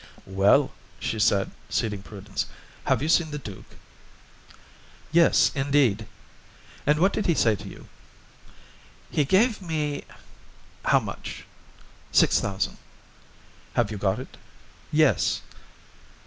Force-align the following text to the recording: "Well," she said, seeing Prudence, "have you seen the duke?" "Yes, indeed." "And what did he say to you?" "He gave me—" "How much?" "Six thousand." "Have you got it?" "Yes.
"Well," 0.25 0.71
she 0.99 1.19
said, 1.19 1.51
seeing 1.69 2.01
Prudence, 2.01 2.47
"have 2.85 3.03
you 3.03 3.07
seen 3.07 3.29
the 3.29 3.37
duke?" 3.37 3.75
"Yes, 5.11 5.51
indeed." 5.53 6.07
"And 6.87 6.97
what 6.97 7.13
did 7.13 7.27
he 7.27 7.35
say 7.35 7.55
to 7.57 7.69
you?" 7.69 7.87
"He 9.11 9.25
gave 9.25 9.61
me—" 9.61 10.05
"How 10.85 10.99
much?" 10.99 11.45
"Six 12.11 12.39
thousand." 12.39 12.77
"Have 13.75 13.91
you 13.91 13.99
got 13.99 14.17
it?" 14.17 14.37
"Yes. 14.91 15.41